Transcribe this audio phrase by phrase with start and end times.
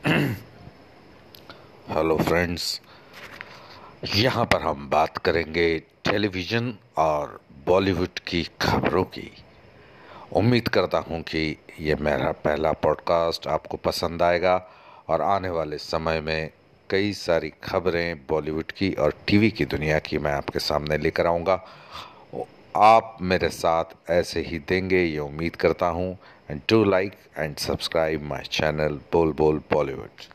[0.06, 2.80] Hello friends
[4.16, 9.32] यहाँ पर हम बात करेंगे टेलीविज़न और बॉलीवुड की खबरों की।
[10.32, 14.68] उम्मीद करता हूँ कि ये मेरा पहला पॉडकास्ट आपको पसंद आएगा
[15.08, 16.50] और आने वाले समय में
[16.90, 21.64] कई सारी खबरें बॉलीवुड की और टीवी की दुनिया की मैं आपके सामने लेकर आऊँगा।
[22.76, 26.18] आप मेरे साथ ऐसे ही देंगे, ये उम्मीद करता हूँ।
[26.50, 30.26] and do like and subscribe my channel Bol Bol Bollywood.